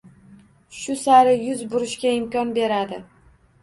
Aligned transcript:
Shu 0.77 0.95
sari 1.03 1.37
yuz 1.43 1.63
burishga 1.77 2.19
imkon 2.25 2.59
beradi. 2.61 3.05